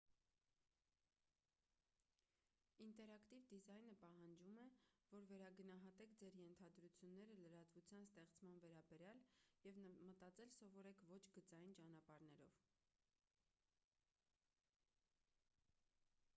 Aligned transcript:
ինտերակտիվ 2.85 3.43
դիզայնը 3.51 3.91
պահանջում 4.03 4.57
է 4.63 4.65
որ 5.17 5.25
վերագնահատեք 5.33 6.15
ձեր 6.23 6.37
ենթադրությունները 6.39 7.35
լրատվության 7.43 8.07
ստեղծման 8.07 8.57
վերաբերյալ 8.65 9.21
և 9.69 9.79
մտածել 10.07 10.53
սովորեք 10.57 11.05
ոչ 11.13 11.21
գծային 11.37 11.77
ճանապարհներով 11.81 12.57